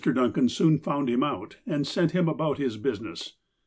[0.03, 3.33] Duncan soon found him out, and sent him about his business.